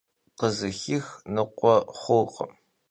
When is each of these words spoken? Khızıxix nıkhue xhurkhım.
Khızıxix 0.39 1.07
nıkhue 1.33 1.75
xhurkhım. 1.99 2.51